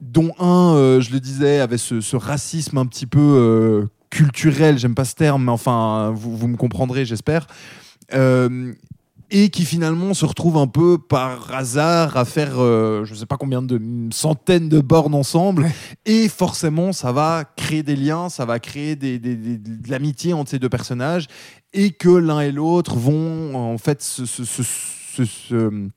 dont 0.00 0.30
un, 0.38 0.74
euh, 0.76 1.00
je 1.00 1.10
le 1.10 1.18
disais, 1.18 1.58
avait 1.58 1.76
ce, 1.76 2.00
ce 2.00 2.14
racisme 2.14 2.78
un 2.78 2.86
petit 2.86 3.06
peu 3.06 3.18
euh, 3.18 3.86
culturel. 4.10 4.78
J'aime 4.78 4.94
pas 4.94 5.04
ce 5.04 5.14
terme, 5.14 5.44
mais 5.44 5.52
enfin, 5.52 6.12
vous, 6.14 6.36
vous 6.36 6.48
me 6.48 6.56
comprendrez, 6.56 7.04
j'espère. 7.04 7.46
Euh, 8.14 8.72
et 9.30 9.48
qui 9.50 9.64
finalement 9.64 10.14
se 10.14 10.24
retrouve 10.24 10.56
un 10.56 10.68
peu 10.68 10.98
par 10.98 11.52
hasard 11.52 12.16
à 12.16 12.24
faire 12.24 12.60
euh, 12.60 13.04
je 13.04 13.12
sais 13.16 13.26
pas 13.26 13.36
combien 13.36 13.60
de 13.60 13.80
centaines 14.12 14.68
de 14.68 14.78
bornes 14.78 15.16
ensemble 15.16 15.66
et 16.04 16.28
forcément 16.28 16.92
ça 16.92 17.10
va 17.10 17.42
créer 17.56 17.82
des 17.82 17.96
liens 17.96 18.28
ça 18.28 18.44
va 18.44 18.60
créer 18.60 18.94
des, 18.94 19.18
des- 19.18 19.34
des- 19.34 19.58
de 19.58 19.90
l'amitié 19.90 20.32
entre 20.32 20.50
ces 20.50 20.60
deux 20.60 20.68
personnages 20.68 21.26
et 21.72 21.90
que 21.90 22.08
l'un 22.08 22.38
et 22.38 22.52
l'autre 22.52 22.94
vont 22.94 23.56
en 23.56 23.76
fait 23.78 24.00
se, 24.00 24.24
se, 24.26 24.44
se, 24.44 24.62
se- 25.24 25.88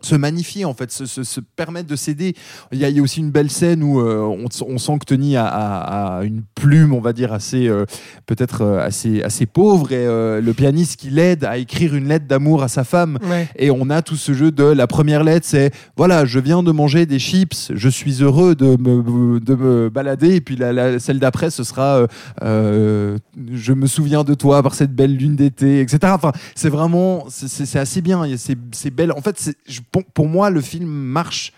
se- 0.00 0.14
magnifier 0.16 0.64
en 0.64 0.74
fait, 0.74 0.90
se, 0.90 1.06
se- 1.06 1.22
se 1.24 1.40
permettre 1.40 1.88
de 1.88 1.96
s'aider. 1.96 2.34
Il 2.72 2.78
y, 2.78 2.84
a, 2.84 2.88
il 2.88 2.96
y 2.96 3.00
a 3.00 3.02
aussi 3.02 3.20
une 3.20 3.30
belle 3.30 3.50
scène 3.50 3.82
où 3.82 4.00
euh, 4.00 4.18
on, 4.18 4.46
on 4.66 4.78
sent 4.78 4.98
que 5.00 5.04
Tony 5.06 5.36
a, 5.36 5.46
a- 5.46 6.18
a 6.18 6.22
une 6.24 6.42
plume, 6.54 6.92
on 6.92 7.00
va 7.00 7.12
dire 7.12 7.32
assez 7.32 7.68
euh, 7.68 7.84
peut-être 8.26 8.62
euh, 8.62 8.80
assez 8.84 9.22
assez 9.22 9.46
pauvre 9.46 9.92
et 9.92 10.06
euh, 10.06 10.40
le 10.40 10.52
pianiste 10.52 10.98
qui 11.00 11.10
l'aide 11.10 11.44
à 11.44 11.56
écrire 11.58 11.94
une 11.94 12.08
lettre 12.08 12.26
d'amour 12.26 12.62
à 12.62 12.68
sa 12.68 12.84
femme. 12.84 13.18
Ouais. 13.28 13.48
Et 13.56 13.70
on 13.70 13.88
a 13.90 14.02
tout 14.02 14.16
ce 14.16 14.32
jeu 14.32 14.50
de 14.50 14.64
la 14.64 14.86
première 14.86 15.24
lettre, 15.24 15.46
c'est 15.48 15.70
voilà, 15.96 16.24
je 16.24 16.38
viens 16.38 16.62
de 16.62 16.72
manger 16.72 17.06
des 17.06 17.18
chips, 17.18 17.70
je 17.74 17.88
suis 17.88 18.22
heureux 18.22 18.54
de 18.54 18.76
me, 18.80 19.38
de 19.40 19.54
me 19.54 19.88
balader. 19.90 20.34
Et 20.36 20.40
puis 20.40 20.56
la, 20.56 20.72
la- 20.72 20.98
celle 20.98 21.18
d'après, 21.18 21.50
ce 21.50 21.64
sera 21.64 22.06
je 22.40 23.72
me 23.72 23.86
souviens 23.86 24.24
de 24.24 24.34
toi 24.34 24.62
par 24.62 24.74
cette 24.74 24.94
belle 24.94 25.16
lune 25.16 25.36
d'été, 25.36 25.80
etc. 25.80 25.98
Enfin, 26.14 26.32
c'est 26.54 26.68
vraiment, 26.68 27.26
c'est- 27.28 27.48
c'est 27.48 27.66
c'est 27.66 27.78
assez 27.78 28.00
bien. 28.00 28.24
Il 28.26 28.32
y 28.32 28.34
a 28.34 28.38
ces, 28.38 28.56
ces 28.72 28.90
belles. 28.90 29.12
En 29.12 29.20
fait, 29.20 29.36
c'est- 29.38 29.56
je- 29.68 29.80
pour, 29.92 30.04
pour 30.04 30.28
moi, 30.28 30.50
le 30.50 30.60
film 30.60 30.86
marche 30.88 31.52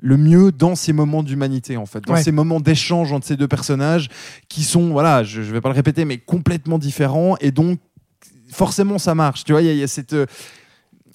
le 0.00 0.16
mieux 0.16 0.52
dans 0.52 0.76
ces 0.76 0.92
moments 0.92 1.22
d'humanité 1.24 1.76
en 1.76 1.84
fait. 1.86 2.00
Dans 2.04 2.14
Ouais. 2.14 2.22
ces 2.22 2.30
moments 2.30 2.60
d'échange 2.60 3.12
entre 3.12 3.26
ces 3.26 3.36
deux 3.36 3.48
personnages 3.48 4.08
qui 4.48 4.62
sont 4.62 4.90
voilà 4.90 5.24
je, 5.24 5.42
je 5.42 5.52
vais 5.52 5.60
pas 5.60 5.70
le 5.70 5.74
répéter 5.74 6.04
mais 6.04 6.18
complètement 6.18 6.78
différents. 6.78 7.36
Et 7.40 7.50
donc 7.50 7.80
forcément 8.50 8.98
ça 8.98 9.14
marche. 9.16 9.42
Tu 9.44 9.50
vois 9.52 9.60
il 9.62 9.66
y, 9.66 9.70
a- 9.70 9.72
il 9.72 9.78
y 9.78 9.82
a 9.82 9.88
cette 9.88 10.12
euh, 10.12 10.26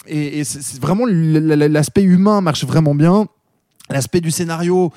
et, 0.06 0.40
et 0.40 0.44
c'est 0.44 0.78
vraiment 0.82 1.06
l'aspect 1.06 2.02
humain 2.02 2.42
marche 2.42 2.64
vraiment 2.66 2.94
bien. 2.94 3.26
L'aspect 3.88 4.20
du 4.20 4.30
scénario 4.30 4.92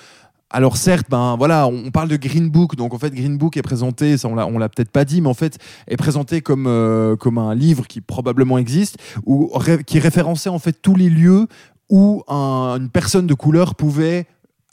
alors 0.49 0.77
certes, 0.77 1.07
ben 1.09 1.35
voilà, 1.37 1.67
on 1.67 1.91
parle 1.91 2.07
de 2.07 2.15
Green 2.15 2.49
Book, 2.49 2.75
donc 2.75 2.93
en 2.93 2.97
fait 2.97 3.13
Green 3.13 3.37
Book 3.37 3.57
est 3.57 3.61
présenté, 3.61 4.17
ça 4.17 4.27
on 4.29 4.35
l'a, 4.35 4.49
l'a 4.49 4.69
peut-être 4.69 4.91
pas 4.91 5.03
dit, 5.05 5.21
mais 5.21 5.27
en 5.29 5.33
fait 5.33 5.57
est 5.87 5.97
présenté 5.97 6.41
comme 6.41 6.67
euh, 6.67 7.15
comme 7.17 7.37
un 7.37 7.53
livre 7.53 7.85
qui 7.87 7.99
probablement 8.01 8.57
existe 8.57 8.97
ou 9.25 9.51
qui 9.85 9.99
référençait 9.99 10.49
en 10.49 10.59
fait 10.59 10.73
tous 10.81 10.95
les 10.95 11.09
lieux 11.09 11.47
où 11.89 12.23
un- 12.27 12.75
une 12.79 12.89
personne 12.89 13.27
de 13.27 13.33
couleur 13.33 13.75
pouvait 13.75 14.25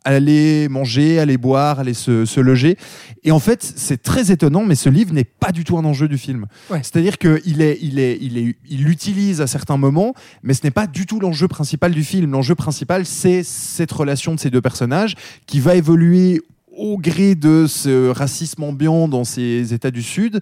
aller 0.04 0.68
manger, 0.68 1.18
aller 1.18 1.38
boire, 1.38 1.80
aller 1.80 1.94
se, 1.94 2.24
se 2.24 2.40
loger. 2.40 2.76
Et 3.24 3.32
en 3.32 3.38
fait, 3.38 3.62
c'est 3.62 4.02
très 4.02 4.30
étonnant, 4.30 4.64
mais 4.64 4.74
ce 4.74 4.88
livre 4.88 5.12
n'est 5.12 5.24
pas 5.24 5.50
du 5.50 5.64
tout 5.64 5.78
un 5.78 5.84
enjeu 5.84 6.08
du 6.08 6.18
film. 6.18 6.46
Ouais. 6.70 6.80
C'est-à-dire 6.82 7.18
qu'il 7.18 7.62
est, 7.62 7.78
il 7.80 7.98
est, 7.98 8.18
il 8.20 8.38
est, 8.38 8.56
il 8.68 8.84
l'utilise 8.84 9.40
à 9.40 9.46
certains 9.46 9.78
moments, 9.78 10.14
mais 10.42 10.54
ce 10.54 10.60
n'est 10.64 10.70
pas 10.70 10.86
du 10.86 11.06
tout 11.06 11.20
l'enjeu 11.20 11.48
principal 11.48 11.92
du 11.92 12.04
film. 12.04 12.30
L'enjeu 12.30 12.54
principal, 12.54 13.06
c'est 13.06 13.42
cette 13.42 13.92
relation 13.92 14.34
de 14.34 14.40
ces 14.40 14.50
deux 14.50 14.60
personnages 14.60 15.14
qui 15.46 15.58
va 15.58 15.74
évoluer 15.74 16.42
au 16.76 16.98
gré 16.98 17.34
de 17.34 17.66
ce 17.66 18.10
racisme 18.10 18.62
ambiant 18.64 19.08
dans 19.08 19.24
ces 19.24 19.72
États 19.72 19.90
du 19.90 20.02
Sud 20.02 20.40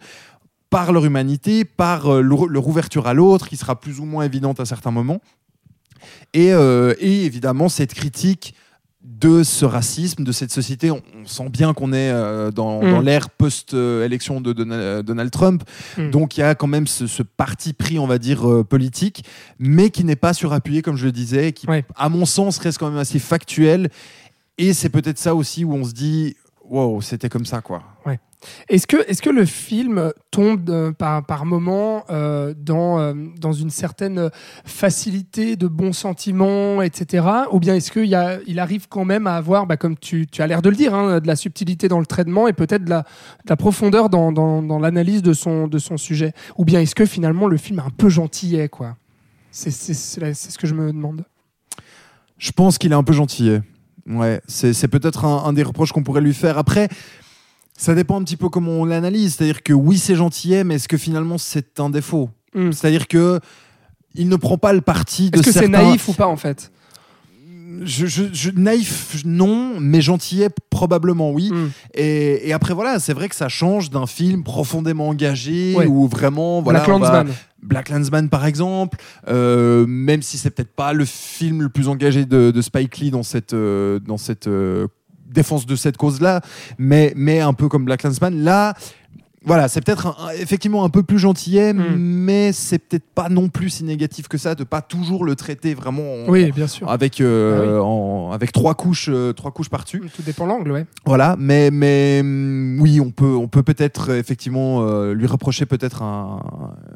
par 0.71 0.90
leur 0.92 1.04
humanité, 1.04 1.66
par 1.66 2.07
euh, 2.07 2.23
leur, 2.23 2.47
leur 2.47 2.66
ouverture 2.66 3.07
à 3.07 3.12
l'autre, 3.12 3.47
qui 3.47 3.59
sera 3.59 3.78
plus 3.78 4.00
ou 4.00 4.07
moins 4.07 4.25
évidente 4.25 4.59
à 4.59 4.64
certains 4.64 4.90
moments. 4.90 5.21
Et, 6.33 6.52
euh, 6.52 6.95
et 6.99 7.26
évidemment, 7.26 7.69
cette 7.69 7.92
critique 7.92 8.54
de 9.04 9.42
ce 9.42 9.64
racisme, 9.64 10.23
de 10.25 10.32
cette 10.32 10.52
société. 10.52 10.90
On, 10.90 11.02
on 11.21 11.26
sent 11.26 11.49
bien 11.49 11.75
qu'on 11.75 11.92
est 11.92 12.11
euh, 12.11 12.50
dans, 12.50 12.82
Mm. 12.82 12.90
dans 12.90 13.00
l'ère 13.00 13.30
post-élection 13.30 14.40
de 14.40 14.52
Donald, 14.52 15.04
Donald 15.04 15.30
Trump. 15.30 15.64
Mm. 15.99 16.11
Donc 16.11 16.37
il 16.37 16.40
y 16.40 16.42
a 16.44 16.54
quand 16.54 16.66
même 16.66 16.87
ce, 16.87 17.06
ce 17.06 17.23
parti 17.23 17.73
pris, 17.73 17.99
on 17.99 18.06
va 18.06 18.18
dire, 18.18 18.49
euh, 18.49 18.64
politique, 18.64 19.25
mais 19.59 19.90
qui 19.90 20.04
n'est 20.04 20.16
pas 20.16 20.35
surappuyé, 20.35 20.82
comme 20.82 20.97
je 20.97 21.06
le 21.06 21.12
disais, 21.12 21.52
qui, 21.52 21.66
Ouais. 21.68 21.85
à 21.97 22.09
mon 22.09 22.26
sens, 22.26 22.59
reste 22.59 22.78
quand 22.78 22.88
même 22.90 22.99
assez 22.99 23.18
factuel. 23.18 23.90
Et 24.59 24.73
c'est 24.73 24.88
peut-être 24.90 25.18
ça 25.18 25.35
aussi 25.35 25.64
où 25.64 25.73
on 25.73 25.85
se 25.85 25.92
dit, 25.92 26.37
wow, 26.68 27.00
c'était 27.00 27.28
comme 27.28 27.47
ça, 27.47 27.61
quoi. 27.61 27.82
Est-ce 28.68 28.87
que, 28.87 28.96
est 29.08 29.20
que 29.20 29.30
le 29.30 29.44
film 29.44 30.12
tombe 30.30 30.68
euh, 30.70 30.92
par, 30.92 31.25
par 31.25 31.46
moment 31.46 32.04
euh, 32.11 32.54
dans, 32.56 32.99
euh, 32.99 33.14
dans 33.38 33.52
une 33.52 33.70
certaine 33.70 34.30
facilité 34.64 35.56
de 35.56 35.68
bons 35.68 35.92
sentiments, 35.92 36.82
etc. 36.82 37.26
Ou 37.52 37.61
bien 37.61 37.75
est-ce 37.75 37.92
qu'il 37.92 38.02
il 38.46 38.58
arrive 38.58 38.88
quand 38.88 39.04
même 39.04 39.26
à 39.26 39.37
avoir, 39.37 39.66
bah, 39.66 39.76
comme 39.76 39.96
tu, 39.96 40.26
as 40.38 40.46
l'air 40.46 40.62
de 40.62 40.70
le 40.70 40.76
dire, 40.76 40.94
hein, 40.94 41.20
de 41.20 41.26
la 41.26 41.37
subtilité 41.37 41.88
dans 41.88 42.00
le 42.00 42.06
traitement 42.06 42.49
et 42.49 42.52
peut-être 42.52 42.84
de 42.84 42.90
la, 42.90 43.00
de 43.00 43.50
la 43.50 43.56
profondeur 43.56 44.08
dans, 44.08 44.32
dans, 44.32 44.78
l'analyse 44.78 45.22
de 45.22 45.32
son, 45.32 45.68
de 45.68 45.78
son 45.78 45.96
sujet? 45.96 46.32
Ou 46.56 46.64
bien 46.64 46.80
est-ce 46.80 46.94
que 46.94 47.06
finalement 47.06 47.46
le 47.46 47.56
film 47.56 47.78
est 47.78 47.82
un 47.82 47.90
peu 47.90 48.08
gentillet 48.08 48.68
quoi? 48.68 48.96
C'est, 49.50 49.70
ce 49.70 50.58
que 50.58 50.66
je 50.66 50.75
me 50.75 50.92
demande. 50.92 51.25
Je 52.38 52.52
pense 52.52 52.78
qu'il 52.78 52.90
est 52.92 52.96
un 52.96 53.04
peu 53.04 53.12
gentillet. 53.12 53.61
Ouais, 54.06 54.40
c'est 54.49 54.72
c'est 54.72 54.88
peut-être 54.88 55.25
un, 55.26 55.44
un 55.44 55.52
des 55.52 55.62
reproches 55.62 55.92
qu'on 55.92 56.02
pourrait 56.02 56.22
lui 56.22 56.34
faire. 56.34 56.58
Après, 56.58 56.88
ça 57.76 57.94
dépend 57.94 58.20
un 58.20 58.24
petit 58.24 58.36
peu 58.36 58.48
comment 58.48 58.72
on 58.72 58.84
l'analyse. 58.84 59.34
C'est-à-dire 59.36 59.62
que 59.62 59.72
oui, 59.72 59.98
c'est 59.98 60.14
gentillet, 60.16 60.64
mais 60.64 60.74
est-ce 60.76 60.88
que 60.88 60.96
finalement 60.98 61.38
c'est 61.38 61.80
un 61.80 61.90
défaut 61.90 62.30
Hmm. 62.54 62.70
C'est-à-dire 62.70 63.08
que 63.08 63.40
il 64.14 64.28
ne 64.28 64.36
prend 64.36 64.58
pas 64.58 64.74
le 64.74 64.82
parti 64.82 65.30
de 65.30 65.38
Est-ce 65.38 65.46
que 65.46 65.52
c'est 65.52 65.68
naïf 65.68 66.06
ou 66.08 66.12
pas 66.12 66.26
en 66.26 66.36
fait 66.36 66.70
je, 67.84 68.06
je- 68.06 68.24
je- 68.32 68.50
naïf, 68.50 69.22
non, 69.24 69.80
mais 69.80 70.02
gentillet, 70.02 70.48
probablement 70.68 71.30
oui. 71.32 71.50
Hmm. 71.50 71.70
Et, 71.94 72.46
et 72.48 72.52
après, 72.52 72.74
voilà, 72.74 73.00
c'est 73.00 73.14
vrai 73.14 73.28
que 73.30 73.34
ça 73.34 73.48
change 73.48 73.88
d'un 73.90 74.06
film 74.06 74.44
profondément 74.44 75.08
engagé 75.08 75.74
Ouais. 75.74 75.86
où 75.86 76.06
vraiment, 76.06 76.60
voilà, 76.60 76.80
Black 76.80 76.88
va- 76.90 76.98
Landsman. 76.98 77.34
Black 77.62 77.88
Landsman 77.88 78.28
par 78.28 78.44
exemple, 78.44 78.98
euh, 79.28 79.86
même 79.86 80.20
si 80.20 80.36
c'est 80.36 80.50
peut-être 80.50 80.74
pas 80.74 80.92
le 80.92 81.04
film 81.06 81.62
le 81.62 81.68
plus 81.70 81.88
engagé 81.88 82.26
de, 82.26 82.50
de 82.50 82.60
Spike 82.62 82.98
Lee 82.98 83.10
dans 83.10 83.22
cette, 83.22 83.54
euh, 83.54 83.98
dans 84.00 84.18
cette 84.18 84.46
euh, 84.48 84.86
défense 85.32 85.66
de 85.66 85.76
cette 85.76 85.96
cause-là, 85.96 86.40
mais, 86.78 87.12
mais 87.16 87.40
un 87.40 87.52
peu 87.52 87.68
comme 87.68 87.84
Black 87.84 88.02
Landsman, 88.02 88.42
là, 88.42 88.74
voilà, 89.44 89.68
c'est 89.68 89.80
peut-être 89.84 90.16
effectivement 90.38 90.84
un 90.84 90.88
peu 90.88 91.02
plus 91.02 91.18
gentillet, 91.18 91.72
Mm. 91.72 91.96
mais 91.96 92.52
c'est 92.52 92.78
peut-être 92.78 93.04
pas 93.14 93.28
non 93.28 93.49
plus 93.49 93.70
si 93.70 93.84
négatif 93.84 94.28
que 94.28 94.38
ça 94.38 94.54
de 94.54 94.64
pas 94.64 94.80
toujours 94.82 95.25
le 95.25 95.34
traiter 95.37 95.75
vraiment 95.75 96.02
en- 96.02 96.28
Oui, 96.28 96.50
bien 96.52 96.66
sûr. 96.66 96.88
avec, 96.90 97.20
euh, 97.20 97.78
en- 97.80 98.30
avec 98.32 98.52
trois 98.52 98.75
couches, 98.75 99.08
euh, 99.08 99.32
trois 99.32 99.50
couches 99.50 99.68
par-dessus. 99.68 100.02
Tout 100.14 100.22
dépend 100.22 100.46
l'angle, 100.46 100.70
ouais. 100.72 100.87
Voilà, 101.06 101.37
mais, 101.38 101.70
mais 101.70 102.18
hum, 102.22 102.78
oui, 102.80 103.00
on 103.00 103.11
peut, 103.11 103.34
on 103.34 103.49
peut 103.49 103.62
peut-être 103.62 104.11
euh, 104.11 104.18
effectivement 104.18 104.82
euh, 104.82 105.12
lui 105.14 105.26
reprocher 105.26 105.66
peut-être 105.66 106.02
un- 106.02 106.40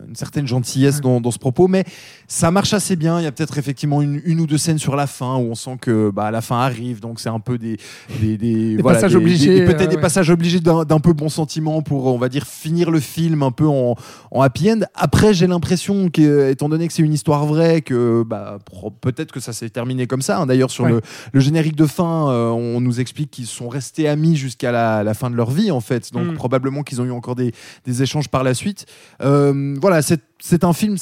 une 0.08 0.14
certaine 0.16 0.46
gentillesse 0.46 1.00
dans, 1.00 1.20
dans 1.20 1.30
ce 1.30 1.38
propos, 1.38 1.68
mais 1.68 1.84
ça 2.28 2.50
marche 2.50 2.74
assez 2.74 2.96
bien. 2.96 3.18
Il 3.20 3.24
y 3.24 3.26
a 3.26 3.32
peut-être 3.32 3.58
effectivement 3.58 4.02
une, 4.02 4.20
une 4.24 4.40
ou 4.40 4.46
deux 4.46 4.58
scènes 4.58 4.78
sur 4.78 4.96
la 4.96 5.06
fin 5.06 5.36
où 5.36 5.50
on 5.50 5.54
sent 5.54 5.78
que 5.80 6.10
bah, 6.10 6.30
la 6.30 6.40
fin 6.40 6.58
arrive, 6.58 7.00
donc 7.00 7.20
c'est 7.20 7.28
un 7.28 7.40
peu 7.40 7.58
des, 7.58 7.76
des, 8.20 8.36
des- 8.36 8.76
Des 8.76 8.82
voilà, 8.82 8.96
passages 8.98 9.12
des- 9.12 9.16
obligés, 9.16 9.64
peut-être 9.64 9.88
des 9.90 9.96
ouais. 9.96 10.00
passages 10.00 10.30
obligés 10.30 10.60
d'un 10.60 10.84
d'un 10.84 11.00
peu 11.00 11.12
bon 11.12 11.28
sentiment 11.28 11.82
pour, 11.82 12.06
on 12.06 12.18
va 12.18 12.28
dire, 12.28 12.35
finir 12.44 12.90
le 12.90 13.00
film 13.00 13.42
un 13.42 13.50
peu 13.50 13.66
en, 13.66 13.94
en 14.30 14.40
happy 14.42 14.70
end. 14.72 14.80
Après, 14.94 15.32
j'ai 15.34 15.46
l'impression 15.46 16.10
que, 16.10 16.50
étant 16.50 16.68
donné 16.68 16.86
que 16.86 16.92
c'est 16.92 17.02
une 17.02 17.12
histoire 17.14 17.46
vraie, 17.46 17.80
que 17.80 18.22
bah, 18.26 18.58
peut-être 19.00 19.32
que 19.32 19.40
ça 19.40 19.52
s'est 19.52 19.70
terminé 19.70 20.06
comme 20.06 20.22
ça. 20.22 20.38
hein. 20.38 20.46
D'ailleurs, 20.46 20.70
sur 20.70 20.84
Ouais. 20.84 20.90
le, 20.92 21.00
le 21.32 21.40
générique 21.40 21.76
de 21.76 21.86
fin, 21.86 22.30
euh, 22.30 22.48
on 22.50 22.80
nous 22.80 23.00
explique 23.00 23.30
qu'ils 23.30 23.46
sont 23.46 23.68
restés 23.68 24.08
amis 24.08 24.36
jusqu'à 24.36 24.72
la, 24.72 25.02
la 25.02 25.14
fin 25.14 25.30
de 25.30 25.36
leur 25.36 25.50
vie, 25.50 25.70
en 25.70 25.80
fait. 25.80 26.12
Donc, 26.12 26.26
Mm. 26.26 26.34
probablement 26.34 26.82
qu'ils 26.82 27.00
ont 27.00 27.04
eu 27.04 27.10
encore 27.12 27.34
des, 27.36 27.52
des 27.84 28.02
échanges 28.02 28.28
par 28.28 28.42
la 28.44 28.52
suite. 28.54 28.86
Euh, 29.22 29.76
voilà, 29.80 30.02
c'est 30.02 30.20
c'est 30.40 30.64
un 30.64 30.72
film 30.72 30.96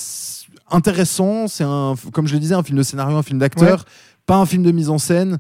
intéressant. 0.71 1.49
C'est 1.49 1.65
un, 1.65 1.95
comme 2.13 2.27
je 2.27 2.35
le 2.35 2.41
disais, 2.41 2.55
un 2.55 2.63
film 2.63 2.79
de 2.79 2.83
scénario, 2.83 3.17
un 3.17 3.23
film 3.23 3.39
d'acteur, 3.39 3.85
pas 4.27 4.37
un 4.37 4.47
film 4.47 4.63
de 4.63 4.71
mise 4.71 4.91
en 4.91 4.99
scène. 4.99 5.39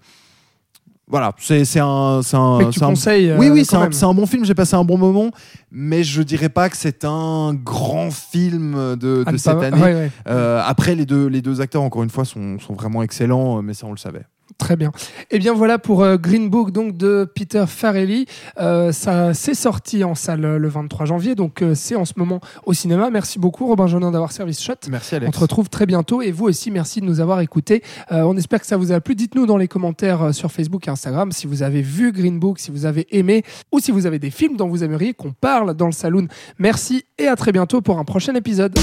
Voilà, 1.06 1.32
c'est 1.38 1.66
c'est 1.66 1.80
un, 1.80 2.20
c'est 2.22 2.36
un, 2.36 2.58
Mais 2.58 2.64
que 2.64 2.70
tu 2.70 2.78
c'est 2.78 2.84
un- 2.84 2.88
conseilles. 2.88 3.30
euh, 3.30 3.38
oui, 3.38 3.50
oui, 3.50 3.64
c'est 3.64 3.76
quand 3.76 3.82
un, 3.82 3.92
c'est 3.92 4.06
un 4.06 4.14
bon 4.14 4.24
film. 4.26 4.44
J'ai 4.46 4.54
passé 4.54 4.74
un 4.74 4.84
bon 4.84 4.96
moment, 4.96 5.30
mais 5.70 6.02
je 6.02 6.22
dirais 6.22 6.48
pas 6.48 6.70
que 6.70 6.76
c'est 6.78 7.04
un 7.04 7.52
grand 7.52 8.10
film 8.10 8.72
de, 8.96 9.22
Ah, 9.26 9.30
de 9.30 9.32
ne 9.32 9.36
cette 9.36 9.62
année. 9.62 9.82
ouais, 9.82 9.94
ouais. 9.94 10.10
Euh, 10.28 10.62
après, 10.64 10.94
les 10.94 11.04
deux, 11.04 11.26
les 11.26 11.42
deux 11.42 11.60
acteurs, 11.60 11.82
encore 11.82 12.02
une 12.04 12.10
fois, 12.10 12.24
sont, 12.24 12.58
sont 12.58 12.72
vraiment 12.72 13.02
excellents, 13.02 13.58
euh, 13.58 13.60
mais 13.62 13.74
ça, 13.74 13.86
on 13.86 13.90
le 13.92 13.98
savait. 13.98 14.24
Très 14.58 14.76
bien. 14.76 14.92
Et 15.30 15.38
bien 15.38 15.52
voilà 15.52 15.78
pour 15.78 16.02
euh, 16.02 16.16
Green 16.16 16.48
Book 16.48 16.70
donc 16.70 16.96
de 16.96 17.28
Peter 17.34 17.64
Farrelly. 17.66 18.26
Euh, 18.58 18.92
ça 18.92 19.34
c'est 19.34 19.54
sorti 19.54 20.04
en 20.04 20.14
salle 20.14 20.44
euh, 20.44 20.58
le 20.58 20.68
23 20.68 21.06
janvier, 21.06 21.34
donc 21.34 21.62
euh, 21.62 21.74
c'est 21.74 21.96
en 21.96 22.04
ce 22.04 22.14
moment 22.16 22.40
au 22.64 22.72
cinéma. 22.72 23.10
Merci 23.10 23.38
beaucoup 23.38 23.66
Robin 23.66 23.86
Jaunin 23.86 24.10
d'avoir 24.10 24.32
servi 24.32 24.54
ce 24.54 24.62
shot. 24.62 24.74
Merci, 24.88 25.16
On 25.26 25.30
te 25.30 25.38
retrouve 25.38 25.68
très 25.68 25.86
bientôt 25.86 26.22
et 26.22 26.30
vous 26.30 26.46
aussi 26.46 26.70
merci 26.70 27.00
de 27.00 27.06
nous 27.06 27.20
avoir 27.20 27.40
écoutés. 27.40 27.82
Euh, 28.12 28.22
on 28.22 28.36
espère 28.36 28.60
que 28.60 28.66
ça 28.66 28.76
vous 28.76 28.92
a 28.92 29.00
plu. 29.00 29.14
Dites-nous 29.14 29.46
dans 29.46 29.56
les 29.56 29.68
commentaires 29.68 30.32
sur 30.32 30.52
Facebook 30.52 30.86
et 30.86 30.90
Instagram 30.90 31.32
si 31.32 31.46
vous 31.46 31.62
avez 31.62 31.82
vu 31.82 32.12
Green 32.12 32.38
Book, 32.38 32.58
si 32.58 32.70
vous 32.70 32.86
avez 32.86 33.06
aimé 33.16 33.42
ou 33.72 33.80
si 33.80 33.90
vous 33.90 34.06
avez 34.06 34.18
des 34.18 34.30
films 34.30 34.56
dont 34.56 34.68
vous 34.68 34.84
aimeriez 34.84 35.14
qu'on 35.14 35.32
parle 35.32 35.74
dans 35.74 35.86
le 35.86 35.92
saloon. 35.92 36.28
Merci 36.58 37.04
et 37.18 37.26
à 37.26 37.36
très 37.36 37.52
bientôt 37.52 37.80
pour 37.80 37.98
un 37.98 38.04
prochain 38.04 38.34
épisode. 38.34 38.78